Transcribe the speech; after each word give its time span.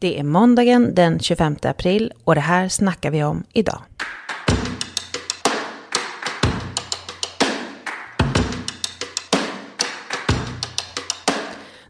Det 0.00 0.18
är 0.18 0.22
måndagen 0.22 0.94
den 0.94 1.20
25 1.20 1.56
april 1.62 2.12
och 2.24 2.34
det 2.34 2.40
här 2.40 2.68
snackar 2.68 3.10
vi 3.10 3.24
om 3.24 3.44
idag. 3.52 3.80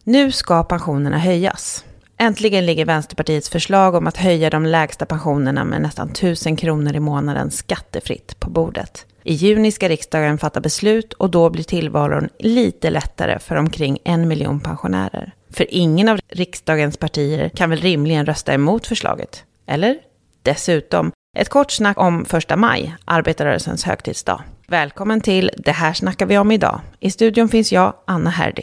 Nu 0.05 0.33
ska 0.33 0.65
pensionerna 0.65 1.19
höjas. 1.19 1.85
Äntligen 2.17 2.67
ligger 2.67 2.85
Vänsterpartiets 2.85 3.51
förslag 3.51 3.95
om 3.95 4.07
att 4.07 4.17
höja 4.17 4.51
de 4.51 4.67
lägsta 4.67 5.07
pensionerna 5.07 5.65
med 5.65 5.83
nästan 5.83 6.11
1000 6.11 6.57
kronor 6.57 6.97
i 6.97 7.01
månaden 7.01 7.51
skattefritt 7.51 8.41
på 8.41 8.51
bordet. 8.51 9.07
I 9.23 9.33
juni 9.33 9.73
ska 9.73 9.89
riksdagen 9.89 10.39
fatta 10.39 10.61
beslut 10.61 11.13
och 11.13 11.31
då 11.31 11.51
blir 11.51 11.65
tillvaron 11.65 12.29
lite 12.39 12.91
lättare 12.91 13.39
för 13.39 13.57
omkring 13.57 13.99
en 14.05 14.29
miljon 14.29 14.61
pensionärer. 14.61 15.33
För 15.51 15.67
ingen 15.71 16.09
av 16.09 16.19
riksdagens 16.29 16.97
partier 16.97 17.49
kan 17.49 17.71
väl 17.71 17.79
rimligen 17.79 18.27
rösta 18.27 18.55
emot 18.55 18.87
förslaget? 18.87 19.45
Eller? 19.67 19.97
Dessutom, 20.43 21.13
ett 21.39 21.49
kort 21.49 21.71
snack 21.71 21.99
om 21.99 22.25
första 22.25 22.57
maj, 22.57 22.95
arbetarrörelsens 23.05 23.85
högtidsdag. 23.85 24.43
Välkommen 24.69 25.21
till 25.21 25.51
Det 25.57 25.73
här 25.73 25.93
snackar 25.93 26.27
vi 26.27 26.39
om 26.39 26.51
idag. 26.51 26.81
I 27.01 27.11
studion 27.11 27.49
finns 27.49 27.73
jag, 27.73 27.95
Anna 28.07 28.31
Herdy. 28.31 28.63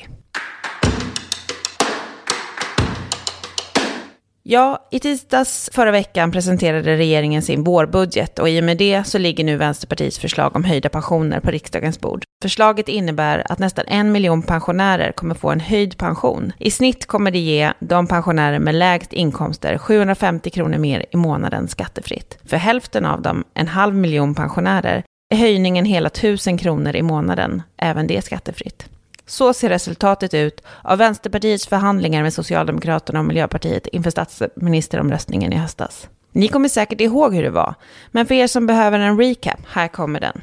Ja, 4.49 4.87
i 4.91 4.99
tisdags 4.99 5.69
förra 5.73 5.91
veckan 5.91 6.31
presenterade 6.31 6.97
regeringen 6.97 7.41
sin 7.41 7.63
vårbudget 7.63 8.39
och 8.39 8.49
i 8.49 8.59
och 8.59 8.63
med 8.63 8.77
det 8.77 9.03
så 9.03 9.17
ligger 9.17 9.43
nu 9.43 9.57
Vänsterpartiets 9.57 10.19
förslag 10.19 10.55
om 10.55 10.63
höjda 10.63 10.89
pensioner 10.89 11.39
på 11.39 11.51
riksdagens 11.51 11.99
bord. 11.99 12.23
Förslaget 12.41 12.89
innebär 12.89 13.51
att 13.51 13.59
nästan 13.59 13.85
en 13.87 14.11
miljon 14.11 14.41
pensionärer 14.41 15.11
kommer 15.11 15.35
få 15.35 15.51
en 15.51 15.59
höjd 15.59 15.97
pension. 15.97 16.51
I 16.59 16.71
snitt 16.71 17.05
kommer 17.05 17.31
det 17.31 17.39
ge 17.39 17.73
de 17.79 18.07
pensionärer 18.07 18.59
med 18.59 18.75
lägst 18.75 19.13
inkomster 19.13 19.77
750 19.77 20.49
kronor 20.49 20.77
mer 20.77 21.05
i 21.11 21.17
månaden 21.17 21.67
skattefritt. 21.67 22.37
För 22.45 22.57
hälften 22.57 23.05
av 23.05 23.21
dem, 23.21 23.43
en 23.53 23.67
halv 23.67 23.95
miljon 23.95 24.35
pensionärer, 24.35 25.03
är 25.33 25.37
höjningen 25.37 25.85
hela 25.85 26.07
1000 26.07 26.57
kronor 26.57 26.95
i 26.95 27.01
månaden, 27.01 27.61
även 27.77 28.07
det 28.07 28.25
skattefritt. 28.25 28.89
Så 29.27 29.53
ser 29.53 29.69
resultatet 29.69 30.33
ut 30.33 30.63
av 30.83 30.97
Vänsterpartiets 30.97 31.67
förhandlingar 31.67 32.23
med 32.23 32.33
Socialdemokraterna 32.33 33.19
och 33.19 33.25
Miljöpartiet 33.25 33.87
inför 33.87 34.09
statsministeromröstningen 34.09 35.53
i 35.53 35.55
höstas. 35.55 36.09
Ni 36.31 36.47
kommer 36.47 36.69
säkert 36.69 37.01
ihåg 37.01 37.35
hur 37.35 37.43
det 37.43 37.49
var, 37.49 37.75
men 38.11 38.25
för 38.25 38.35
er 38.35 38.47
som 38.47 38.67
behöver 38.67 38.99
en 38.99 39.17
recap, 39.17 39.59
här 39.67 39.87
kommer 39.87 40.19
den. 40.19 40.41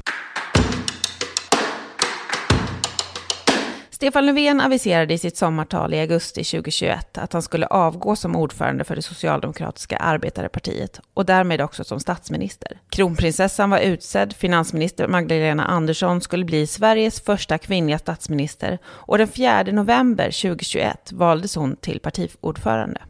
Stefan 4.04 4.26
Löfven 4.26 4.60
aviserade 4.60 5.14
i 5.14 5.18
sitt 5.18 5.36
sommartal 5.36 5.94
i 5.94 6.00
augusti 6.00 6.44
2021 6.44 7.18
att 7.18 7.32
han 7.32 7.42
skulle 7.42 7.66
avgå 7.66 8.16
som 8.16 8.36
ordförande 8.36 8.84
för 8.84 8.96
det 8.96 9.02
socialdemokratiska 9.02 9.96
arbetarepartiet 9.96 11.00
och 11.14 11.26
därmed 11.26 11.60
också 11.60 11.84
som 11.84 12.00
statsminister. 12.00 12.78
Kronprinsessan 12.90 13.70
var 13.70 13.78
utsedd, 13.78 14.32
finansminister 14.32 15.08
Magdalena 15.08 15.64
Andersson 15.64 16.20
skulle 16.20 16.44
bli 16.44 16.66
Sveriges 16.66 17.20
första 17.20 17.58
kvinnliga 17.58 17.98
statsminister 17.98 18.78
och 18.86 19.18
den 19.18 19.28
4 19.28 19.62
november 19.62 20.24
2021 20.24 21.12
valdes 21.12 21.54
hon 21.54 21.76
till 21.76 22.00
partiordförande. 22.00 23.00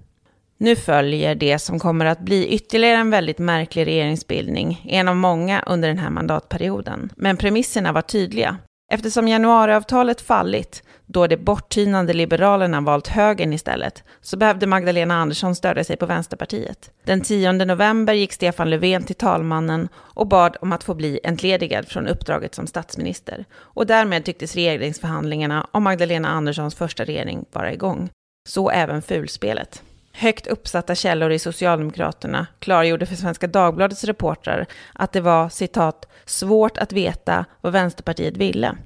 Nu 0.59 0.77
följer 0.77 1.35
det 1.35 1.59
som 1.59 1.79
kommer 1.79 2.05
att 2.05 2.21
bli 2.21 2.49
ytterligare 2.49 2.97
en 2.97 3.11
väldigt 3.11 3.39
märklig 3.39 3.87
regeringsbildning, 3.87 4.87
en 4.89 5.09
av 5.09 5.17
många 5.17 5.63
under 5.67 5.89
den 5.89 5.99
här 5.99 6.11
mandatperioden. 6.11 7.13
Men 7.17 7.37
premisserna 7.37 7.93
var 7.93 8.03
tydliga. 8.03 8.59
Eftersom 8.95 9.29
januariavtalet 9.29 10.21
fallit, 10.21 10.83
då 11.07 11.27
de 11.27 11.37
borttynande 11.37 12.13
liberalerna 12.13 12.81
valt 12.81 13.09
högern 13.09 13.53
istället, 13.53 14.03
så 14.21 14.37
behövde 14.37 14.67
Magdalena 14.67 15.15
Andersson 15.15 15.55
stödja 15.55 15.85
sig 15.85 15.97
på 15.97 16.07
Vänsterpartiet. 16.07 16.91
Den 17.05 17.21
10 17.21 17.53
november 17.53 18.15
gick 18.15 18.33
Stefan 18.33 18.71
Löfven 18.71 19.05
till 19.05 19.17
talmannen 19.17 19.89
och 19.95 20.27
bad 20.27 20.57
om 20.61 20.73
att 20.73 20.85
få 20.85 20.95
bli 20.95 21.21
entledigad 21.25 21.89
från 21.89 22.07
uppdraget 22.07 22.55
som 22.55 22.67
statsminister. 22.67 23.45
Och 23.55 23.87
därmed 23.87 24.25
tycktes 24.25 24.55
regeringsförhandlingarna 24.55 25.67
om 25.71 25.83
Magdalena 25.83 26.29
Anderssons 26.29 26.75
första 26.75 27.05
regering 27.05 27.45
vara 27.53 27.73
igång. 27.73 28.11
Så 28.49 28.71
även 28.71 29.03
fulspelet. 29.03 29.83
Högt 30.17 30.47
uppsatta 30.47 30.95
källor 30.95 31.33
i 31.33 31.39
Socialdemokraterna 31.39 32.47
klargjorde 32.59 33.07
för 33.07 33.17
Svenska 33.17 33.47
Dagbladets 33.47 34.05
reportrar 34.05 34.67
att 34.93 35.13
det 35.13 35.21
var 35.21 35.49
citat 35.49 36.09
svårt 36.25 36.79
att 36.79 36.93
veta 36.93 37.45
vad 37.61 37.73
Vänsterpartiet 37.73 38.37
ville. 38.37 38.77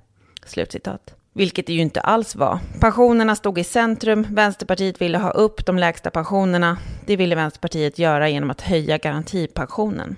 Slutcitat. 0.49 1.15
Vilket 1.35 1.67
det 1.67 1.73
ju 1.73 1.81
inte 1.81 2.01
alls 2.01 2.37
var. 2.37 2.59
Pensionerna 2.81 3.37
stod 3.37 3.59
i 3.59 3.65
centrum, 3.65 4.27
Vänsterpartiet 4.31 5.01
ville 5.01 5.19
ha 5.19 5.31
upp 5.31 5.67
de 5.67 5.79
lägsta 5.79 6.11
pensionerna. 6.11 6.79
Det 7.07 7.17
ville 7.17 7.35
Vänsterpartiet 7.35 7.99
göra 7.99 8.29
genom 8.29 8.51
att 8.51 8.61
höja 8.61 8.99
garantipensionen. 8.99 10.17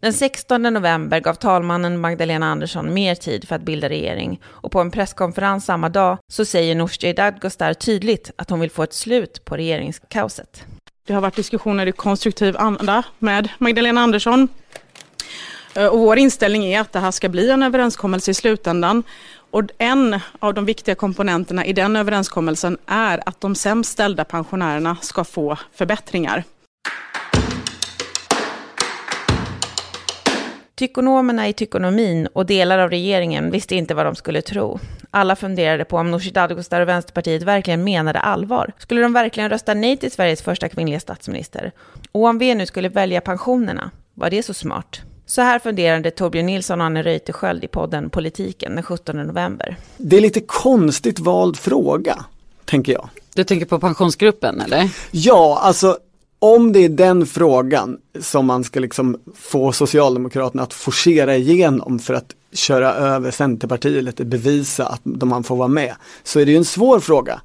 Den 0.00 0.12
16 0.12 0.62
november 0.62 1.20
gav 1.20 1.34
talmannen 1.34 2.00
Magdalena 2.00 2.46
Andersson 2.46 2.94
mer 2.94 3.14
tid 3.14 3.48
för 3.48 3.56
att 3.56 3.62
bilda 3.62 3.88
regering 3.88 4.40
och 4.44 4.72
på 4.72 4.80
en 4.80 4.90
presskonferens 4.90 5.64
samma 5.64 5.88
dag 5.88 6.18
så 6.32 6.44
säger 6.44 6.74
Nooshi 6.74 7.12
Dadgostar 7.12 7.74
tydligt 7.74 8.30
att 8.36 8.50
hon 8.50 8.60
vill 8.60 8.70
få 8.70 8.82
ett 8.82 8.94
slut 8.94 9.44
på 9.44 9.56
regeringskaoset. 9.56 10.64
Det 11.06 11.12
har 11.14 11.20
varit 11.20 11.36
diskussioner 11.36 11.86
i 11.86 11.92
konstruktiv 11.92 12.56
anda 12.58 13.02
med 13.18 13.48
Magdalena 13.58 14.00
Andersson. 14.00 14.48
Eh, 15.74 15.86
och 15.86 15.98
vår 15.98 16.18
inställning 16.18 16.64
är 16.64 16.80
att 16.80 16.92
det 16.92 17.00
här 17.00 17.10
ska 17.10 17.28
bli 17.28 17.50
en 17.50 17.62
överenskommelse 17.62 18.30
i 18.30 18.34
slutändan. 18.34 19.02
Och 19.50 19.62
en 19.78 20.20
av 20.38 20.54
de 20.54 20.64
viktiga 20.64 20.94
komponenterna 20.94 21.64
i 21.64 21.72
den 21.72 21.96
överenskommelsen 21.96 22.78
är 22.86 23.20
att 23.26 23.40
de 23.40 23.54
sämst 23.54 23.92
ställda 23.92 24.24
pensionärerna 24.24 24.96
ska 25.00 25.24
få 25.24 25.58
förbättringar. 25.72 26.44
Tykonomerna 30.74 31.48
i 31.48 31.52
tykonomin 31.52 32.26
och 32.26 32.46
delar 32.46 32.78
av 32.78 32.90
regeringen 32.90 33.50
visste 33.50 33.74
inte 33.74 33.94
vad 33.94 34.06
de 34.06 34.14
skulle 34.14 34.42
tro. 34.42 34.78
Alla 35.10 35.36
funderade 35.36 35.84
på 35.84 35.96
om 35.96 36.10
Nooshi 36.10 36.30
Dadgostar 36.30 36.80
och 36.80 36.88
Vänsterpartiet 36.88 37.42
verkligen 37.42 37.84
menade 37.84 38.20
allvar. 38.20 38.72
Skulle 38.78 39.00
de 39.02 39.12
verkligen 39.12 39.50
rösta 39.50 39.74
nej 39.74 39.96
till 39.96 40.10
Sveriges 40.10 40.42
första 40.42 40.68
kvinnliga 40.68 41.00
statsminister? 41.00 41.72
Och 42.12 42.24
om 42.24 42.38
vi 42.38 42.54
nu 42.54 42.66
skulle 42.66 42.88
välja 42.88 43.20
pensionerna, 43.20 43.90
var 44.14 44.30
det 44.30 44.42
så 44.42 44.54
smart? 44.54 45.07
Så 45.28 45.42
här 45.42 45.58
funderade 45.58 46.10
Torbjörn 46.10 46.46
Nilsson 46.46 46.80
och 46.80 46.86
Anne 46.86 47.02
Reuterskiöld 47.02 47.64
i 47.64 47.68
podden 47.68 48.10
Politiken 48.10 48.74
den 48.74 48.82
17 48.82 49.16
november. 49.16 49.76
Det 49.96 50.16
är 50.16 50.20
lite 50.20 50.40
konstigt 50.40 51.18
vald 51.18 51.56
fråga, 51.56 52.24
tänker 52.64 52.92
jag. 52.92 53.08
Du 53.34 53.44
tänker 53.44 53.66
på 53.66 53.80
pensionsgruppen 53.80 54.60
eller? 54.60 54.90
Ja, 55.10 55.58
alltså 55.62 55.98
om 56.38 56.72
det 56.72 56.84
är 56.84 56.88
den 56.88 57.26
frågan 57.26 57.98
som 58.20 58.46
man 58.46 58.64
ska 58.64 58.80
liksom 58.80 59.20
få 59.34 59.72
Socialdemokraterna 59.72 60.62
att 60.62 60.74
forcera 60.74 61.36
igenom 61.36 61.98
för 61.98 62.14
att 62.14 62.34
köra 62.52 62.94
över 62.94 63.30
Centerpartiet 63.30 64.04
lite, 64.04 64.24
bevisa 64.24 64.86
att 64.86 65.04
man 65.04 65.44
får 65.44 65.56
vara 65.56 65.68
med, 65.68 65.94
så 66.24 66.40
är 66.40 66.46
det 66.46 66.52
ju 66.52 66.58
en 66.58 66.64
svår 66.64 67.00
fråga. 67.00 67.40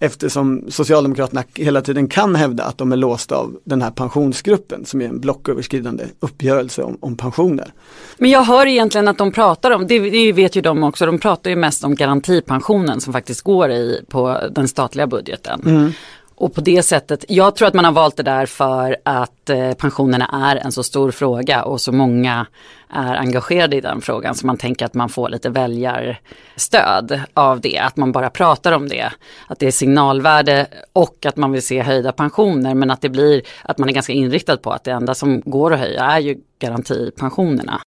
Eftersom 0.00 0.64
Socialdemokraterna 0.68 1.44
hela 1.54 1.80
tiden 1.80 2.08
kan 2.08 2.34
hävda 2.34 2.64
att 2.64 2.78
de 2.78 2.92
är 2.92 2.96
låsta 2.96 3.36
av 3.36 3.56
den 3.64 3.82
här 3.82 3.90
pensionsgruppen 3.90 4.84
som 4.84 5.00
är 5.00 5.08
en 5.08 5.20
blocköverskridande 5.20 6.04
uppgörelse 6.20 6.82
om, 6.82 6.98
om 7.00 7.16
pensioner. 7.16 7.72
Men 8.18 8.30
jag 8.30 8.42
hör 8.42 8.66
egentligen 8.66 9.08
att 9.08 9.18
de 9.18 9.32
pratar 9.32 9.70
om, 9.70 9.86
det, 9.86 10.10
det 10.10 10.32
vet 10.32 10.56
ju 10.56 10.60
de 10.60 10.82
också, 10.82 11.06
de 11.06 11.18
pratar 11.18 11.50
ju 11.50 11.56
mest 11.56 11.84
om 11.84 11.94
garantipensionen 11.94 13.00
som 13.00 13.12
faktiskt 13.12 13.42
går 13.42 13.70
i 13.70 14.04
på 14.08 14.40
den 14.50 14.68
statliga 14.68 15.06
budgeten. 15.06 15.62
Mm. 15.66 15.92
Och 16.40 16.54
på 16.54 16.60
det 16.60 16.82
sättet, 16.82 17.24
jag 17.28 17.56
tror 17.56 17.68
att 17.68 17.74
man 17.74 17.84
har 17.84 17.92
valt 17.92 18.16
det 18.16 18.22
där 18.22 18.46
för 18.46 18.96
att 19.02 19.50
eh, 19.50 19.72
pensionerna 19.72 20.50
är 20.50 20.56
en 20.56 20.72
så 20.72 20.82
stor 20.82 21.10
fråga 21.10 21.62
och 21.62 21.80
så 21.80 21.92
många 21.92 22.46
är 22.90 23.16
engagerade 23.16 23.76
i 23.76 23.80
den 23.80 24.00
frågan 24.00 24.34
så 24.34 24.46
man 24.46 24.56
tänker 24.56 24.84
att 24.86 24.94
man 24.94 25.08
får 25.08 25.28
lite 25.28 25.50
väljarstöd 25.50 27.20
av 27.34 27.60
det, 27.60 27.78
att 27.78 27.96
man 27.96 28.12
bara 28.12 28.30
pratar 28.30 28.72
om 28.72 28.88
det. 28.88 29.12
Att 29.46 29.58
det 29.58 29.66
är 29.66 29.70
signalvärde 29.70 30.66
och 30.92 31.26
att 31.26 31.36
man 31.36 31.52
vill 31.52 31.62
se 31.62 31.82
höjda 31.82 32.12
pensioner 32.12 32.74
men 32.74 32.90
att 32.90 33.00
det 33.00 33.08
blir 33.08 33.42
att 33.62 33.78
man 33.78 33.88
är 33.88 33.92
ganska 33.92 34.12
inriktad 34.12 34.56
på 34.56 34.70
att 34.70 34.84
det 34.84 34.90
enda 34.90 35.14
som 35.14 35.40
går 35.40 35.72
att 35.72 35.80
höja 35.80 36.04
är 36.04 36.18
ju 36.18 36.36
garantipensionerna. 36.58 37.80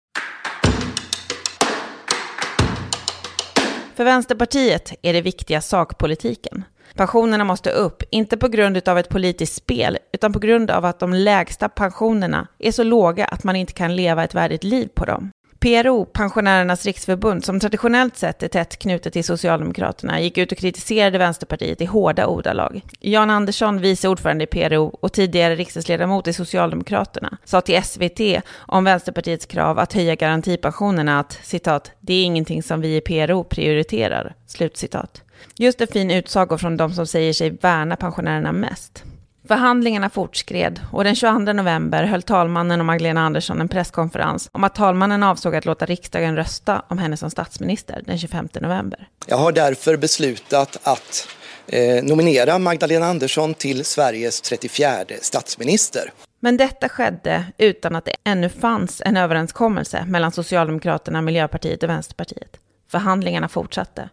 För 3.96 4.04
Vänsterpartiet 4.04 4.94
är 5.02 5.14
det 5.14 5.22
viktiga 5.22 5.62
sakpolitiken. 5.62 6.64
Pensionerna 6.96 7.44
måste 7.44 7.70
upp, 7.72 8.04
inte 8.10 8.38
på 8.38 8.48
grund 8.48 8.88
av 8.88 8.98
ett 8.98 9.10
politiskt 9.10 9.56
spel, 9.56 9.98
utan 10.14 10.34
på 10.34 10.40
grund 10.40 10.72
av 10.72 10.86
att 10.86 11.00
de 11.00 11.14
lägsta 11.14 11.70
pensionerna 11.70 12.48
är 12.60 12.72
så 12.72 12.84
låga 12.84 13.26
att 13.26 13.44
man 13.44 13.56
inte 13.56 13.74
kan 13.74 13.96
leva 13.96 14.24
ett 14.24 14.36
värdigt 14.36 14.64
liv 14.64 14.90
på 14.94 15.06
dem. 15.06 15.32
PRO, 15.62 16.06
Pensionärernas 16.06 16.86
riksförbund, 16.86 17.46
som 17.46 17.60
traditionellt 17.60 18.18
sett 18.18 18.44
är 18.44 18.48
tätt 18.48 18.80
knutet 18.80 19.14
till 19.14 19.24
Socialdemokraterna, 19.24 20.22
gick 20.22 20.38
ut 20.38 20.52
och 20.52 20.58
kritiserade 20.58 21.18
Vänsterpartiet 21.18 21.82
i 21.82 21.86
hårda 21.86 22.28
ordalag. 22.28 22.82
Jan 23.00 23.30
Andersson, 23.30 23.82
vice 23.82 24.08
ordförande 24.08 24.44
i 24.44 24.48
PRO 24.48 24.98
och 25.02 25.14
tidigare 25.14 25.56
riksdagsledamot 25.56 26.28
i 26.28 26.34
Socialdemokraterna, 26.34 27.38
sa 27.46 27.62
till 27.62 27.84
SVT 27.84 28.44
om 28.56 28.84
Vänsterpartiets 28.84 29.46
krav 29.46 29.80
att 29.80 29.94
höja 29.94 30.16
garantipensionerna 30.16 31.20
att 31.20 31.40
citat, 31.44 31.92
det 32.00 32.14
är 32.14 32.24
ingenting 32.24 32.64
som 32.64 32.82
vi 32.82 32.96
i 32.96 33.02
PRO 33.02 33.44
prioriterar, 33.44 34.36
slutcitat. 34.48 35.24
Just 35.58 35.82
en 35.82 35.88
fin 35.88 36.12
utsago 36.12 36.58
från 36.58 36.78
de 36.78 36.94
som 36.94 37.08
säger 37.08 37.34
sig 37.34 37.50
värna 37.50 37.96
pensionärerna 37.96 38.52
mest. 38.52 39.04
Förhandlingarna 39.48 40.10
fortskred 40.10 40.80
och 40.92 41.04
den 41.04 41.16
22 41.16 41.40
november 41.40 42.04
höll 42.04 42.22
talmannen 42.22 42.80
och 42.80 42.86
Magdalena 42.86 43.22
Andersson 43.22 43.62
en 43.62 43.68
presskonferens 43.68 44.50
om 44.52 44.64
att 44.64 44.76
talmannen 44.76 45.24
avsåg 45.24 45.56
att 45.56 45.66
låta 45.66 45.86
riksdagen 45.86 46.36
rösta 46.36 46.86
om 46.88 46.98
henne 46.98 47.18
som 47.18 47.30
statsminister 47.30 48.02
den 48.06 48.18
25 48.18 48.50
november. 48.62 49.08
Jag 49.28 49.38
har 49.38 49.52
därför 49.52 49.98
beslutat 49.98 50.80
att 50.84 51.28
eh, 51.68 52.04
nominera 52.04 52.60
Magdalena 52.60 53.06
Andersson 53.06 53.54
till 53.54 53.86
Sveriges 53.86 54.42
34 54.42 54.90
statsminister. 55.22 56.12
Men 56.40 56.58
detta 56.58 56.90
skedde 56.90 57.46
utan 57.58 57.96
att 57.96 58.06
det 58.06 58.16
ännu 58.24 58.50
fanns 58.50 59.02
en 59.06 59.18
överenskommelse 59.18 60.06
mellan 60.08 60.32
Socialdemokraterna, 60.32 61.22
Miljöpartiet 61.22 61.84
och 61.84 61.90
Vänsterpartiet. 61.90 62.58
Förhandlingarna 62.92 63.50
fortsatte. 63.50 64.10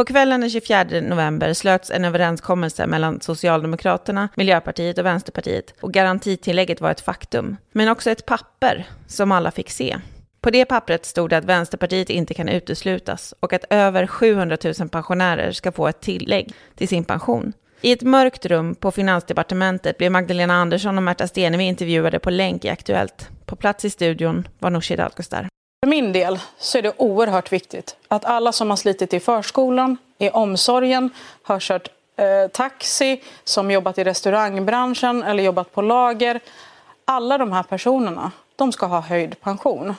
På 0.00 0.04
kvällen 0.04 0.40
den 0.40 0.50
24 0.50 0.84
november 0.84 1.52
slöts 1.52 1.90
en 1.90 2.04
överenskommelse 2.04 2.86
mellan 2.86 3.20
Socialdemokraterna, 3.20 4.28
Miljöpartiet 4.34 4.98
och 4.98 5.06
Vänsterpartiet 5.06 5.74
och 5.80 5.92
garantitillägget 5.92 6.80
var 6.80 6.90
ett 6.90 7.00
faktum, 7.00 7.56
men 7.72 7.88
också 7.88 8.10
ett 8.10 8.26
papper 8.26 8.88
som 9.06 9.32
alla 9.32 9.50
fick 9.50 9.70
se. 9.70 9.96
På 10.40 10.50
det 10.50 10.64
pappret 10.64 11.06
stod 11.06 11.30
det 11.30 11.36
att 11.36 11.44
Vänsterpartiet 11.44 12.10
inte 12.10 12.34
kan 12.34 12.48
uteslutas 12.48 13.34
och 13.40 13.52
att 13.52 13.64
över 13.70 14.06
700 14.06 14.56
000 14.78 14.88
pensionärer 14.88 15.52
ska 15.52 15.72
få 15.72 15.88
ett 15.88 16.00
tillägg 16.00 16.54
till 16.76 16.88
sin 16.88 17.04
pension. 17.04 17.52
I 17.80 17.92
ett 17.92 18.02
mörkt 18.02 18.46
rum 18.46 18.74
på 18.74 18.90
Finansdepartementet 18.90 19.98
blev 19.98 20.12
Magdalena 20.12 20.54
Andersson 20.54 20.96
och 20.96 21.02
Märta 21.02 21.28
Stenevi 21.28 21.64
intervjuade 21.64 22.18
på 22.18 22.30
länk 22.30 22.64
i 22.64 22.68
Aktuellt. 22.68 23.28
På 23.46 23.56
plats 23.56 23.84
i 23.84 23.90
studion 23.90 24.48
var 24.58 24.70
Nooshi 24.70 24.96
Dadgostar. 24.96 25.48
För 25.84 25.90
min 25.90 26.12
del 26.12 26.38
så 26.58 26.78
är 26.78 26.82
det 26.82 26.92
oerhört 26.96 27.52
viktigt 27.52 27.96
att 28.08 28.24
alla 28.24 28.52
som 28.52 28.70
har 28.70 28.76
slitit 28.76 29.14
i 29.14 29.20
förskolan, 29.20 29.96
i 30.18 30.30
omsorgen, 30.30 31.10
har 31.42 31.60
kört 31.60 31.88
eh, 32.16 32.50
taxi, 32.52 33.22
som 33.44 33.70
jobbat 33.70 33.98
i 33.98 34.04
restaurangbranschen 34.04 35.22
eller 35.22 35.42
jobbat 35.42 35.72
på 35.72 35.82
lager. 35.82 36.40
Alla 37.04 37.38
de 37.38 37.52
här 37.52 37.62
personerna, 37.62 38.32
de 38.56 38.72
ska 38.72 38.86
ha 38.86 39.00
höjd 39.00 39.40
pension. 39.40 39.94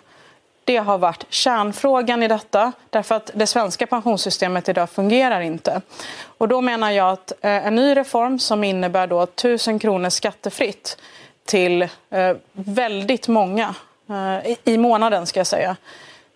Det 0.63 0.77
har 0.77 0.97
varit 0.97 1.25
kärnfrågan 1.29 2.23
i 2.23 2.27
detta, 2.27 2.71
därför 2.89 3.15
att 3.15 3.31
det 3.33 3.47
svenska 3.47 3.87
pensionssystemet 3.87 4.69
idag 4.69 4.89
fungerar 4.89 5.41
inte. 5.41 5.81
Och 6.23 6.47
då 6.47 6.61
menar 6.61 6.91
jag 6.91 7.09
att 7.09 7.31
eh, 7.31 7.67
en 7.67 7.75
ny 7.75 7.95
reform 7.95 8.39
som 8.39 8.63
innebär 8.63 9.07
då 9.07 9.21
1000 9.21 9.79
kronor 9.79 10.09
skattefritt 10.09 10.97
till 11.45 11.81
eh, 12.09 12.35
väldigt 12.53 13.27
många 13.27 13.75
Eh, 14.11 14.57
i 14.63 14.77
månaden 14.77 15.25
ska 15.25 15.39
jag 15.39 15.47
säga 15.47 15.77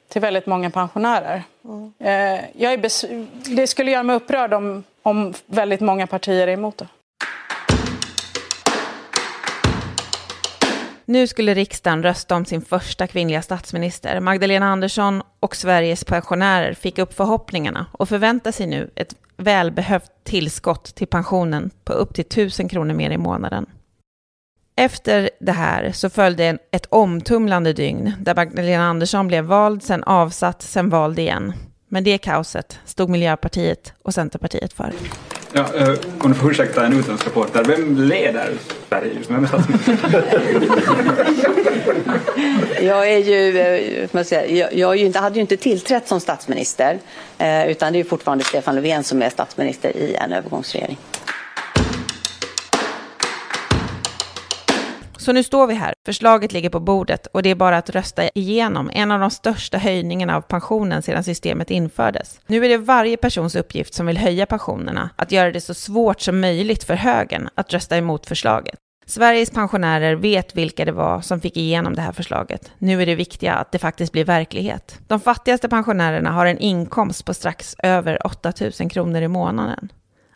till 0.09 0.21
väldigt 0.21 0.45
många 0.45 0.69
pensionärer. 0.69 1.43
Mm. 1.65 1.93
Jag 2.57 2.73
är 2.73 3.55
det 3.55 3.67
skulle 3.67 3.91
göra 3.91 4.03
mig 4.03 4.15
upprörd 4.15 4.53
om, 4.53 4.83
om 5.03 5.33
väldigt 5.45 5.81
många 5.81 6.07
partier 6.07 6.47
är 6.47 6.53
emot 6.53 6.77
det. 6.77 6.87
Nu 11.07 11.27
skulle 11.27 11.53
riksdagen 11.53 12.03
rösta 12.03 12.35
om 12.35 12.45
sin 12.45 12.61
första 12.61 13.07
kvinnliga 13.07 13.41
statsminister. 13.41 14.19
Magdalena 14.19 14.65
Andersson 14.65 15.21
och 15.39 15.55
Sveriges 15.55 16.03
pensionärer 16.03 16.73
fick 16.73 16.97
upp 16.97 17.13
förhoppningarna 17.13 17.85
och 17.91 18.09
förväntar 18.09 18.51
sig 18.51 18.67
nu 18.67 18.91
ett 18.95 19.15
välbehövt 19.37 20.11
tillskott 20.23 20.95
till 20.95 21.07
pensionen 21.07 21.71
på 21.83 21.93
upp 21.93 22.13
till 22.15 22.25
1000 22.25 22.69
kronor 22.69 22.93
mer 22.93 23.09
i 23.09 23.17
månaden. 23.17 23.65
Efter 24.77 25.29
det 25.39 25.51
här 25.51 25.91
så 25.91 26.09
följde 26.09 26.57
ett 26.71 26.85
omtumlande 26.89 27.73
dygn 27.73 28.13
där 28.21 28.35
Magdalena 28.35 28.85
Andersson 28.85 29.27
blev 29.27 29.43
vald, 29.43 29.83
sen 29.83 30.03
avsatt, 30.03 30.61
sen 30.61 30.89
vald 30.89 31.19
igen. 31.19 31.53
Men 31.89 32.03
det 32.03 32.17
kaoset 32.17 32.79
stod 32.85 33.09
Miljöpartiet 33.09 33.93
och 34.03 34.13
Centerpartiet 34.13 34.73
för. 34.73 34.91
Ja, 35.51 35.61
uh, 35.61 35.95
om 36.19 36.31
du 36.31 36.33
får 36.33 36.51
ursäkta 36.51 36.85
en 36.85 36.99
utlandsreporter, 36.99 37.63
vem 37.63 37.97
leder 37.97 38.53
Sverige 38.89 39.13
just 39.13 39.29
nu? 39.29 39.35
Vem 39.35 39.43
är 39.43 39.47
statsminister? 39.47 40.23
jag 42.85 43.11
är 43.11 43.17
ju, 43.17 43.59
eh, 44.13 44.23
säga, 44.23 44.47
jag, 44.47 44.73
jag 44.73 44.95
inte, 44.97 45.19
hade 45.19 45.35
ju 45.35 45.41
inte 45.41 45.57
tillträtt 45.57 46.07
som 46.07 46.19
statsminister, 46.19 46.99
eh, 47.37 47.67
utan 47.67 47.93
det 47.93 47.99
är 47.99 48.03
fortfarande 48.03 48.43
Stefan 48.43 48.75
Löfven 48.75 49.03
som 49.03 49.21
är 49.21 49.29
statsminister 49.29 49.97
i 49.97 50.15
en 50.15 50.33
övergångsregering. 50.33 50.97
Så 55.25 55.33
nu 55.33 55.43
står 55.43 55.67
vi 55.67 55.73
här, 55.73 55.93
förslaget 56.05 56.51
ligger 56.51 56.69
på 56.69 56.79
bordet 56.79 57.27
och 57.27 57.43
det 57.43 57.49
är 57.49 57.55
bara 57.55 57.77
att 57.77 57.89
rösta 57.89 58.29
igenom 58.35 58.91
en 58.93 59.11
av 59.11 59.19
de 59.19 59.31
största 59.31 59.77
höjningarna 59.77 60.35
av 60.35 60.41
pensionen 60.41 61.01
sedan 61.01 61.23
systemet 61.23 61.71
infördes. 61.71 62.39
Nu 62.47 62.65
är 62.65 62.69
det 62.69 62.77
varje 62.77 63.17
persons 63.17 63.55
uppgift 63.55 63.93
som 63.93 64.05
vill 64.05 64.17
höja 64.17 64.45
pensionerna 64.45 65.09
att 65.15 65.31
göra 65.31 65.51
det 65.51 65.61
så 65.61 65.73
svårt 65.73 66.21
som 66.21 66.39
möjligt 66.39 66.83
för 66.83 66.93
högern 66.93 67.49
att 67.55 67.73
rösta 67.73 67.97
emot 67.97 68.25
förslaget. 68.25 68.75
Sveriges 69.05 69.51
pensionärer 69.51 70.15
vet 70.15 70.55
vilka 70.55 70.85
det 70.85 70.91
var 70.91 71.21
som 71.21 71.41
fick 71.41 71.57
igenom 71.57 71.95
det 71.95 72.01
här 72.01 72.11
förslaget. 72.11 72.71
Nu 72.77 73.01
är 73.01 73.05
det 73.05 73.15
viktiga 73.15 73.53
att 73.53 73.71
det 73.71 73.79
faktiskt 73.79 74.11
blir 74.11 74.25
verklighet. 74.25 74.99
De 75.07 75.19
fattigaste 75.19 75.69
pensionärerna 75.69 76.31
har 76.31 76.45
en 76.45 76.57
inkomst 76.57 77.25
på 77.25 77.33
strax 77.33 77.75
över 77.83 78.27
8 78.27 78.53
000 78.79 78.89
kronor 78.89 79.21
i 79.21 79.27
månaden. 79.27 79.91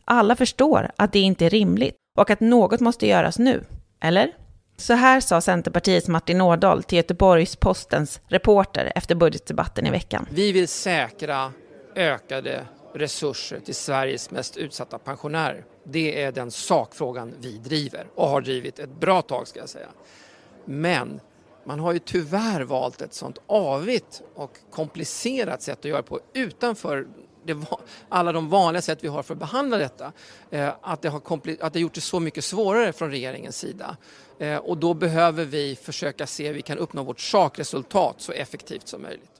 Alla 0.05 0.35
förstår 0.35 0.91
att 0.95 1.13
det 1.13 1.19
inte 1.19 1.45
är 1.45 1.49
rimligt 1.49 1.95
och 2.17 2.29
att 2.29 2.39
något 2.39 2.79
måste 2.79 3.07
göras 3.07 3.39
nu. 3.39 3.63
Eller? 4.01 4.31
Så 4.79 4.93
här 4.93 5.19
sa 5.19 5.41
Centerpartiets 5.41 6.07
Martin 6.07 6.41
Ådahl 6.41 6.83
till 6.83 6.95
Göteborgs-Postens 6.95 8.21
reporter 8.27 8.91
efter 8.95 9.15
budgetdebatten 9.15 9.87
i 9.87 9.91
veckan. 9.91 10.27
Vi 10.31 10.51
vill 10.51 10.67
säkra 10.67 11.53
ökade 11.95 12.65
resurser 12.93 13.59
till 13.59 13.75
Sveriges 13.75 14.31
mest 14.31 14.57
utsatta 14.57 14.97
pensionärer. 14.97 15.65
Det 15.83 16.23
är 16.23 16.31
den 16.31 16.51
sakfrågan 16.51 17.33
vi 17.39 17.57
driver 17.57 18.07
och 18.15 18.27
har 18.27 18.41
drivit 18.41 18.79
ett 18.79 18.99
bra 18.99 19.21
tag 19.21 19.47
ska 19.47 19.59
jag 19.59 19.69
säga. 19.69 19.87
Men 20.65 21.19
man 21.63 21.79
har 21.79 21.93
ju 21.93 21.99
tyvärr 21.99 22.61
valt 22.61 23.01
ett 23.01 23.13
sånt 23.13 23.37
avigt 23.47 24.21
och 24.35 24.51
komplicerat 24.71 25.61
sätt 25.61 25.79
att 25.79 25.85
göra 25.85 26.03
på 26.03 26.19
utanför 26.33 27.07
det, 27.45 27.57
alla 28.09 28.31
de 28.31 28.49
vanliga 28.49 28.81
sätt 28.81 28.99
vi 29.01 29.07
har 29.07 29.23
för 29.23 29.33
att 29.33 29.39
behandla 29.39 29.77
detta. 29.77 30.11
Eh, 30.49 30.69
att, 30.81 31.01
det 31.01 31.09
har 31.09 31.21
att 31.61 31.73
det 31.73 31.79
gjort 31.79 31.93
det 31.93 32.01
så 32.01 32.19
mycket 32.19 32.43
svårare 32.43 32.93
från 32.93 33.11
regeringens 33.11 33.57
sida. 33.57 33.97
Eh, 34.39 34.57
och 34.57 34.77
då 34.77 34.93
behöver 34.93 35.45
vi 35.45 35.75
försöka 35.75 36.27
se 36.27 36.47
hur 36.47 36.53
vi 36.53 36.61
kan 36.61 36.77
uppnå 36.77 37.03
vårt 37.03 37.19
sakresultat 37.19 38.15
så 38.17 38.31
effektivt 38.31 38.87
som 38.87 39.01
möjligt. 39.01 39.31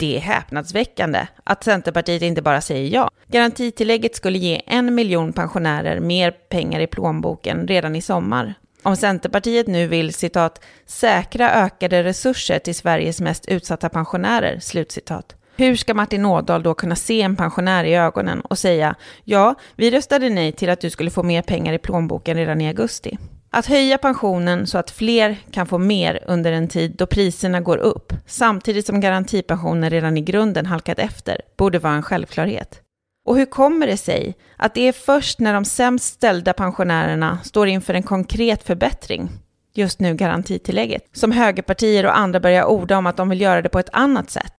Det 0.00 0.16
är 0.16 0.20
häpnadsväckande 0.20 1.26
att 1.44 1.64
Centerpartiet 1.64 2.22
inte 2.22 2.42
bara 2.42 2.60
säger 2.60 2.94
ja. 2.94 3.10
Garantitillägget 3.26 4.16
skulle 4.16 4.38
ge 4.38 4.62
en 4.66 4.94
miljon 4.94 5.32
pensionärer 5.32 6.00
mer 6.00 6.30
pengar 6.30 6.80
i 6.80 6.86
plånboken 6.86 7.68
redan 7.68 7.96
i 7.96 8.02
sommar. 8.02 8.54
Om 8.82 8.96
Centerpartiet 8.96 9.66
nu 9.66 9.86
vill 9.86 10.14
citat 10.14 10.64
säkra 10.86 11.50
ökade 11.50 12.04
resurser 12.04 12.58
till 12.58 12.74
Sveriges 12.74 13.20
mest 13.20 13.48
utsatta 13.48 13.88
pensionärer, 13.88 14.58
slutcitat. 14.60 15.36
Hur 15.56 15.76
ska 15.76 15.94
Martin 15.94 16.24
Ådahl 16.24 16.62
då 16.62 16.74
kunna 16.74 16.96
se 16.96 17.22
en 17.22 17.36
pensionär 17.36 17.84
i 17.84 17.94
ögonen 17.94 18.40
och 18.40 18.58
säga 18.58 18.94
ja, 19.24 19.54
vi 19.76 19.90
röstade 19.90 20.30
nej 20.30 20.52
till 20.52 20.70
att 20.70 20.80
du 20.80 20.90
skulle 20.90 21.10
få 21.10 21.22
mer 21.22 21.42
pengar 21.42 21.72
i 21.72 21.78
plånboken 21.78 22.36
redan 22.36 22.60
i 22.60 22.68
augusti? 22.68 23.18
Att 23.50 23.66
höja 23.66 23.98
pensionen 23.98 24.66
så 24.66 24.78
att 24.78 24.90
fler 24.90 25.36
kan 25.50 25.66
få 25.66 25.78
mer 25.78 26.24
under 26.26 26.52
en 26.52 26.68
tid 26.68 26.94
då 26.96 27.06
priserna 27.06 27.60
går 27.60 27.78
upp, 27.78 28.12
samtidigt 28.26 28.86
som 28.86 29.00
garantipensionen 29.00 29.90
redan 29.90 30.16
i 30.16 30.20
grunden 30.20 30.66
halkat 30.66 30.98
efter, 30.98 31.40
borde 31.56 31.78
vara 31.78 31.94
en 31.94 32.02
självklarhet. 32.02 32.82
Och 33.30 33.36
hur 33.36 33.46
kommer 33.46 33.86
det 33.86 33.96
sig 33.96 34.36
att 34.56 34.74
det 34.74 34.88
är 34.88 34.92
först 34.92 35.40
när 35.40 35.54
de 35.54 35.64
sämst 35.64 36.14
ställda 36.14 36.52
pensionärerna 36.52 37.38
står 37.42 37.68
inför 37.68 37.94
en 37.94 38.02
konkret 38.02 38.62
förbättring, 38.62 39.30
just 39.74 40.00
nu 40.00 40.14
garantitillägget, 40.14 41.02
som 41.12 41.32
högerpartier 41.32 42.06
och 42.06 42.18
andra 42.18 42.40
börjar 42.40 42.64
orda 42.64 42.98
om 42.98 43.06
att 43.06 43.16
de 43.16 43.28
vill 43.28 43.40
göra 43.40 43.62
det 43.62 43.68
på 43.68 43.78
ett 43.78 43.88
annat 43.92 44.30
sätt? 44.30 44.52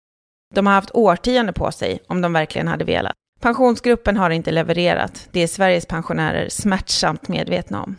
De 0.54 0.66
har 0.66 0.74
haft 0.74 0.90
årtionden 0.94 1.54
på 1.54 1.72
sig 1.72 1.98
om 2.06 2.20
de 2.20 2.32
verkligen 2.32 2.68
hade 2.68 2.84
velat. 2.84 3.12
Pensionsgruppen 3.40 4.16
har 4.16 4.30
inte 4.30 4.50
levererat, 4.50 5.28
det 5.32 5.40
är 5.40 5.46
Sveriges 5.46 5.86
pensionärer 5.86 6.48
smärtsamt 6.48 7.28
medvetna 7.28 7.82
om. 7.82 7.96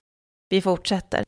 Vi 0.49 0.61
fortsätter. 0.61 1.23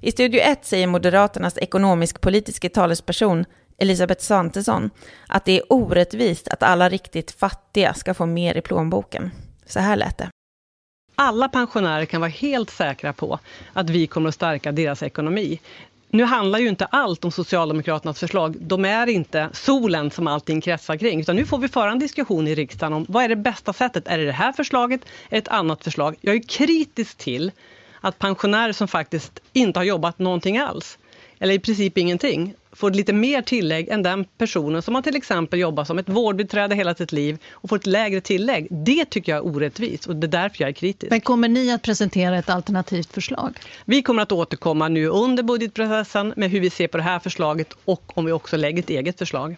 I 0.00 0.12
Studio 0.12 0.40
1 0.40 0.64
säger 0.64 0.86
Moderaternas 0.86 1.58
ekonomisk-politiske 1.58 2.68
talesperson 2.68 3.44
Elisabeth 3.78 4.22
Svantesson 4.22 4.90
att 5.26 5.44
det 5.44 5.58
är 5.58 5.72
orättvist 5.72 6.48
att 6.48 6.62
alla 6.62 6.88
riktigt 6.88 7.30
fattiga 7.30 7.94
ska 7.94 8.14
få 8.14 8.26
mer 8.26 8.56
i 8.56 8.60
plånboken. 8.60 9.30
Så 9.66 9.80
här 9.80 9.96
lät 9.96 10.18
det. 10.18 10.28
Alla 11.14 11.48
pensionärer 11.48 12.04
kan 12.04 12.20
vara 12.20 12.30
helt 12.30 12.70
säkra 12.70 13.12
på 13.12 13.38
att 13.72 13.90
vi 13.90 14.06
kommer 14.06 14.28
att 14.28 14.34
stärka 14.34 14.72
deras 14.72 15.02
ekonomi. 15.02 15.60
Nu 16.08 16.24
handlar 16.24 16.58
ju 16.58 16.68
inte 16.68 16.84
allt 16.84 17.24
om 17.24 17.32
Socialdemokraternas 17.32 18.20
förslag. 18.20 18.56
De 18.60 18.84
är 18.84 19.06
inte 19.06 19.48
solen 19.52 20.10
som 20.10 20.26
allting 20.26 20.60
kretsar 20.60 20.96
kring. 20.96 21.20
Utan 21.20 21.36
nu 21.36 21.46
får 21.46 21.58
vi 21.58 21.68
föra 21.68 21.90
en 21.90 21.98
diskussion 21.98 22.48
i 22.48 22.54
riksdagen 22.54 22.92
om 22.92 23.06
vad 23.08 23.24
är 23.24 23.28
det 23.28 23.36
bästa 23.36 23.72
sättet? 23.72 24.08
Är 24.08 24.18
det 24.18 24.24
det 24.24 24.32
här 24.32 24.52
förslaget? 24.52 25.00
Är 25.04 25.30
det 25.30 25.36
Ett 25.36 25.48
annat 25.48 25.84
förslag? 25.84 26.16
Jag 26.20 26.34
är 26.34 26.42
kritisk 26.42 27.18
till 27.18 27.52
att 28.00 28.18
pensionärer 28.18 28.72
som 28.72 28.88
faktiskt 28.88 29.40
inte 29.52 29.78
har 29.78 29.84
jobbat 29.84 30.18
någonting 30.18 30.58
alls, 30.58 30.98
eller 31.38 31.54
i 31.54 31.58
princip 31.58 31.98
ingenting, 31.98 32.54
får 32.72 32.90
lite 32.90 33.12
mer 33.12 33.42
tillägg 33.42 33.88
än 33.88 34.02
den 34.02 34.24
personen 34.24 34.82
som 34.82 34.94
har 34.94 35.02
till 35.02 35.16
exempel 35.16 35.60
jobbat 35.60 35.86
som 35.86 35.98
ett 35.98 36.08
vårdbiträde 36.08 36.74
hela 36.74 36.94
sitt 36.94 37.12
liv 37.12 37.38
och 37.50 37.68
får 37.68 37.76
ett 37.76 37.86
lägre 37.86 38.20
tillägg. 38.20 38.66
Det 38.70 39.04
tycker 39.04 39.32
jag 39.32 39.46
är 39.46 39.56
orättvist 39.56 40.06
och 40.06 40.16
det 40.16 40.26
är 40.26 40.28
därför 40.28 40.62
jag 40.62 40.68
är 40.68 40.72
kritisk. 40.72 41.10
Men 41.10 41.20
kommer 41.20 41.48
ni 41.48 41.72
att 41.72 41.82
presentera 41.82 42.38
ett 42.38 42.50
alternativt 42.50 43.12
förslag? 43.12 43.58
Vi 43.84 44.02
kommer 44.02 44.22
att 44.22 44.32
återkomma 44.32 44.88
nu 44.88 45.06
under 45.06 45.42
budgetprocessen 45.42 46.34
med 46.36 46.50
hur 46.50 46.60
vi 46.60 46.70
ser 46.70 46.88
på 46.88 46.96
det 46.96 47.02
här 47.02 47.18
förslaget 47.18 47.72
och 47.84 48.18
om 48.18 48.24
vi 48.24 48.32
också 48.32 48.56
lägger 48.56 48.82
ett 48.82 48.90
eget 48.90 49.18
förslag. 49.18 49.56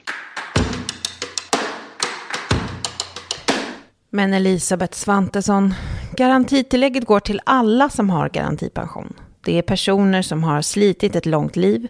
Men 4.11 4.35
Elisabeth 4.35 4.93
Svantesson, 4.99 5.75
garantitillägget 6.17 7.05
går 7.05 7.21
till 7.21 7.41
alla 7.45 7.91
som 7.91 8.11
har 8.11 8.29
garantipension. 8.29 9.15
Det 9.45 9.59
är 9.59 9.63
personer 9.63 10.23
som 10.23 10.45
har 10.45 10.63
slitit 10.63 11.17
ett 11.17 11.27
långt 11.27 11.57
liv, 11.57 11.89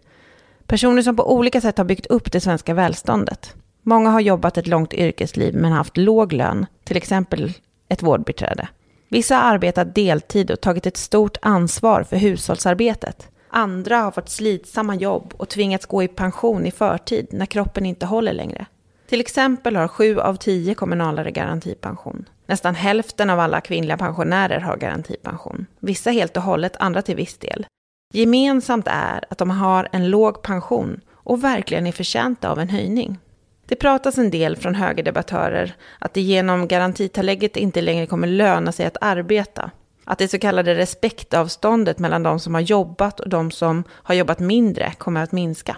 personer 0.67 1.03
som 1.03 1.17
på 1.17 1.33
olika 1.33 1.61
sätt 1.61 1.79
har 1.79 1.85
byggt 1.85 2.07
upp 2.07 2.33
det 2.33 2.41
svenska 2.41 2.75
välståndet. 2.75 3.55
Många 3.83 4.11
har 4.11 4.21
jobbat 4.21 4.59
ett 4.59 4.67
långt 4.67 4.95
yrkesliv 4.95 5.55
men 5.55 5.73
haft 5.73 5.97
låg 5.97 6.33
lön, 6.33 6.67
till 6.85 6.97
exempel 6.97 7.53
ett 7.89 8.03
vårdbiträde. 8.03 8.69
Vissa 9.09 9.37
har 9.37 9.55
arbetat 9.55 9.95
deltid 9.95 10.51
och 10.51 10.61
tagit 10.61 10.87
ett 10.87 10.97
stort 10.97 11.37
ansvar 11.43 12.03
för 12.03 12.17
hushållsarbetet. 12.17 13.29
Andra 13.49 13.97
har 13.97 14.11
fått 14.11 14.29
slitsamma 14.29 14.95
jobb 14.95 15.35
och 15.37 15.49
tvingats 15.49 15.87
gå 15.87 16.03
i 16.03 16.09
pension 16.09 16.67
i 16.67 16.71
förtid 16.71 17.27
när 17.31 17.47
kroppen 17.47 17.87
inte 17.87 18.07
håller 18.07 18.33
längre. 18.33 18.67
Till 19.09 19.21
exempel 19.21 19.77
har 19.77 19.89
sju 19.89 20.21
av 20.21 20.37
tio 20.37 20.75
kommunalare 20.75 21.31
garantipension. 21.31 22.29
Nästan 22.47 22.75
hälften 22.75 23.31
av 23.31 23.41
alla 23.41 23.61
kvinnliga 23.61 23.97
pensionärer 23.97 24.61
har 24.61 24.77
garantipension. 24.77 25.67
Vissa 25.81 26.11
helt 26.11 26.37
och 26.37 26.43
hållet, 26.43 26.77
andra 26.79 27.03
till 27.03 27.17
viss 27.17 27.39
del. 27.39 27.67
Gemensamt 28.15 28.87
är 28.91 29.25
att 29.31 29.39
de 29.39 29.51
har 29.51 29.89
en 29.93 30.11
låg 30.11 30.43
pension 30.43 31.01
och 31.13 31.45
verkligen 31.45 31.87
är 31.87 31.93
förtjänta 31.93 32.51
av 32.51 32.61
en 32.61 32.69
höjning. 32.69 33.19
Det 33.67 33.77
pratas 33.77 34.19
en 34.19 34.31
del 34.31 34.57
från 34.57 34.75
högerdebattörer 34.75 35.77
att 35.99 36.15
det 36.15 36.21
genom 36.21 36.69
garantitillägget 36.69 37.57
inte 37.57 37.81
längre 37.81 38.07
kommer 38.07 38.27
löna 38.27 38.73
sig 38.73 38.87
att 38.87 38.97
arbeta. 39.01 39.71
Att 40.05 40.19
det 40.19 40.29
så 40.29 40.39
kallade 40.39 40.75
respektavståndet 40.75 41.99
mellan 41.99 42.23
de 42.23 42.41
som 42.41 42.55
har 42.55 42.61
jobbat 42.61 43.21
och 43.21 43.29
de 43.29 43.51
som 43.51 43.85
har 43.91 44.15
jobbat 44.15 44.39
mindre 44.39 44.93
kommer 44.99 45.23
att 45.23 45.33
minska. 45.33 45.77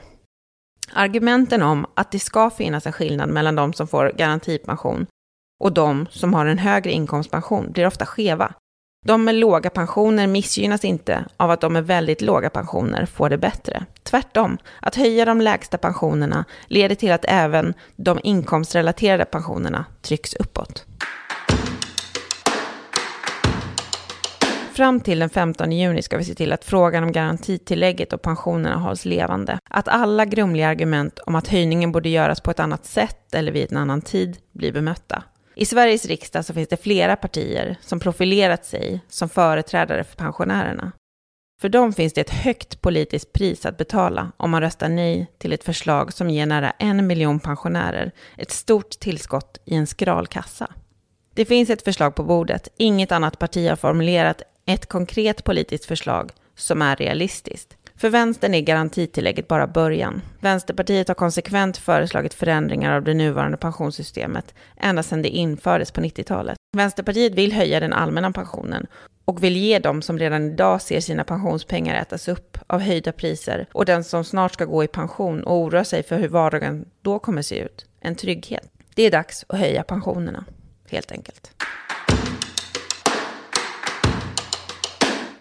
Argumenten 0.92 1.62
om 1.62 1.86
att 1.94 2.12
det 2.12 2.18
ska 2.18 2.50
finnas 2.50 2.86
en 2.86 2.92
skillnad 2.92 3.28
mellan 3.28 3.56
de 3.56 3.72
som 3.72 3.88
får 3.88 4.12
garantipension 4.16 5.06
och 5.60 5.72
de 5.72 6.06
som 6.10 6.34
har 6.34 6.46
en 6.46 6.58
högre 6.58 6.90
inkomstpension 6.92 7.72
blir 7.72 7.86
ofta 7.86 8.06
skeva. 8.06 8.54
De 9.06 9.24
med 9.24 9.34
låga 9.34 9.70
pensioner 9.70 10.26
missgynnas 10.26 10.84
inte 10.84 11.24
av 11.36 11.50
att 11.50 11.60
de 11.60 11.72
med 11.72 11.86
väldigt 11.86 12.20
låga 12.20 12.50
pensioner 12.50 13.06
får 13.06 13.30
det 13.30 13.38
bättre. 13.38 13.84
Tvärtom, 14.02 14.58
att 14.80 14.94
höja 14.94 15.24
de 15.24 15.40
lägsta 15.40 15.78
pensionerna 15.78 16.44
leder 16.66 16.94
till 16.94 17.12
att 17.12 17.24
även 17.28 17.74
de 17.96 18.20
inkomstrelaterade 18.22 19.24
pensionerna 19.24 19.84
trycks 20.02 20.34
uppåt. 20.34 20.84
Fram 24.72 25.00
till 25.00 25.18
den 25.18 25.30
15 25.30 25.72
juni 25.72 26.02
ska 26.02 26.18
vi 26.18 26.24
se 26.24 26.34
till 26.34 26.52
att 26.52 26.64
frågan 26.64 27.02
om 27.02 27.12
garantitillägget 27.12 28.12
och 28.12 28.22
pensionerna 28.22 28.76
hålls 28.76 29.04
levande. 29.04 29.58
Att 29.70 29.88
alla 29.88 30.24
grumliga 30.24 30.68
argument 30.68 31.18
om 31.18 31.34
att 31.34 31.48
höjningen 31.48 31.92
borde 31.92 32.08
göras 32.08 32.40
på 32.40 32.50
ett 32.50 32.60
annat 32.60 32.84
sätt 32.86 33.34
eller 33.34 33.52
vid 33.52 33.72
en 33.72 33.78
annan 33.78 34.00
tid 34.00 34.36
blir 34.52 34.72
bemötta. 34.72 35.22
I 35.58 35.66
Sveriges 35.66 36.06
riksdag 36.06 36.44
så 36.44 36.54
finns 36.54 36.68
det 36.68 36.82
flera 36.82 37.16
partier 37.16 37.76
som 37.80 38.00
profilerat 38.00 38.64
sig 38.64 39.00
som 39.08 39.28
företrädare 39.28 40.04
för 40.04 40.16
pensionärerna. 40.16 40.92
För 41.60 41.68
dem 41.68 41.92
finns 41.92 42.12
det 42.12 42.20
ett 42.20 42.30
högt 42.30 42.80
politiskt 42.80 43.32
pris 43.32 43.66
att 43.66 43.78
betala 43.78 44.32
om 44.36 44.50
man 44.50 44.60
röstar 44.60 44.88
nej 44.88 45.26
till 45.38 45.52
ett 45.52 45.64
förslag 45.64 46.12
som 46.12 46.30
ger 46.30 46.46
nära 46.46 46.70
en 46.70 47.06
miljon 47.06 47.40
pensionärer 47.40 48.12
ett 48.36 48.50
stort 48.50 48.90
tillskott 48.90 49.58
i 49.64 49.74
en 49.74 49.86
skral 49.86 50.26
kassa. 50.26 50.72
Det 51.34 51.44
finns 51.44 51.70
ett 51.70 51.82
förslag 51.82 52.14
på 52.14 52.22
bordet. 52.22 52.68
Inget 52.76 53.12
annat 53.12 53.38
parti 53.38 53.68
har 53.68 53.76
formulerat 53.76 54.42
ett 54.66 54.86
konkret 54.86 55.44
politiskt 55.44 55.84
förslag 55.84 56.32
som 56.56 56.82
är 56.82 56.96
realistiskt. 56.96 57.76
För 57.98 58.10
vänstern 58.10 58.54
är 58.54 58.60
garantitillägget 58.60 59.48
bara 59.48 59.66
början. 59.66 60.22
Vänsterpartiet 60.40 61.08
har 61.08 61.14
konsekvent 61.14 61.76
föreslagit 61.76 62.34
förändringar 62.34 62.96
av 62.96 63.04
det 63.04 63.14
nuvarande 63.14 63.56
pensionssystemet 63.56 64.54
ända 64.76 65.02
sedan 65.02 65.22
det 65.22 65.28
infördes 65.28 65.90
på 65.90 66.00
90-talet. 66.00 66.56
Vänsterpartiet 66.76 67.34
vill 67.34 67.52
höja 67.52 67.80
den 67.80 67.92
allmänna 67.92 68.32
pensionen 68.32 68.86
och 69.24 69.44
vill 69.44 69.56
ge 69.56 69.78
dem 69.78 70.02
som 70.02 70.18
redan 70.18 70.52
idag 70.52 70.82
ser 70.82 71.00
sina 71.00 71.24
pensionspengar 71.24 71.94
ätas 71.94 72.28
upp 72.28 72.58
av 72.66 72.80
höjda 72.80 73.12
priser 73.12 73.66
och 73.72 73.84
den 73.84 74.04
som 74.04 74.24
snart 74.24 74.54
ska 74.54 74.64
gå 74.64 74.84
i 74.84 74.88
pension 74.88 75.42
och 75.42 75.56
oroa 75.56 75.84
sig 75.84 76.02
för 76.02 76.18
hur 76.18 76.28
vardagen 76.28 76.84
då 77.02 77.18
kommer 77.18 77.42
se 77.42 77.58
ut, 77.58 77.86
en 78.00 78.14
trygghet. 78.14 78.70
Det 78.94 79.02
är 79.02 79.10
dags 79.10 79.44
att 79.48 79.58
höja 79.58 79.82
pensionerna, 79.82 80.44
helt 80.90 81.12
enkelt. 81.12 81.50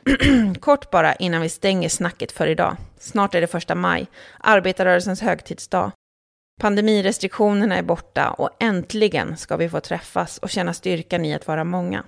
Kort 0.59 0.91
bara 0.91 1.15
innan 1.15 1.41
vi 1.41 1.49
stänger 1.49 1.89
snacket 1.89 2.31
för 2.31 2.47
idag. 2.47 2.77
Snart 2.99 3.35
är 3.35 3.41
det 3.41 3.47
första 3.47 3.75
maj, 3.75 4.07
arbetarrörelsens 4.39 5.21
högtidsdag. 5.21 5.91
Pandemirestriktionerna 6.61 7.77
är 7.77 7.83
borta 7.83 8.29
och 8.29 8.49
äntligen 8.59 9.37
ska 9.37 9.57
vi 9.57 9.69
få 9.69 9.79
träffas 9.79 10.37
och 10.37 10.49
känna 10.49 10.73
styrkan 10.73 11.25
i 11.25 11.33
att 11.33 11.47
vara 11.47 11.63
många. 11.63 12.03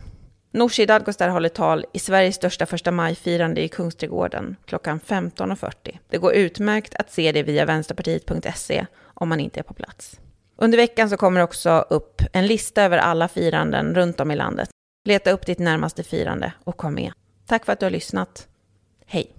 Nooshi 0.51 0.86
Dadgostar 0.86 1.30
håller 1.30 1.50
tal 1.50 1.86
i 1.94 2.00
Sveriges 2.00 2.36
största 2.36 2.66
första 2.66 2.92
maj-firande 2.92 3.62
i 3.62 3.68
Kungsträdgården 3.68 4.56
klockan 4.66 5.00
15.40. 5.00 5.98
Det 6.10 6.18
går 6.18 6.34
utmärkt 6.34 6.96
att 6.96 7.12
se 7.12 7.32
det 7.32 7.44
via 7.44 7.66
vänsterpartiet.se 7.66 8.86
om 9.04 9.30
man 9.30 9.39
inte 9.39 9.60
är 9.60 9.63
på 9.63 9.74
plats. 9.74 10.20
Under 10.56 10.77
veckan 10.77 11.10
så 11.10 11.18
kommer 11.18 11.42
också 11.42 11.86
upp 11.89 12.22
en 12.34 12.48
lista 12.48 12.84
över 12.84 12.98
alla 12.98 13.27
firanden 13.27 13.96
runt 13.96 14.20
om 14.20 14.32
i 14.32 14.36
landet. 14.36 14.70
Leta 15.06 15.32
upp 15.32 15.46
ditt 15.46 15.60
närmaste 15.60 16.04
firande 16.04 16.54
och 16.63 16.77
kom 16.77 16.94
med. 16.94 17.12
Tack 17.48 17.66
för 17.66 17.74
att 17.74 17.80
du 17.80 17.86
har 17.86 17.92
lyssnat. 17.92 18.48
Hej! 19.06 19.37